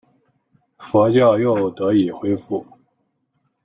[0.79, 2.65] 佛教又得以恢复。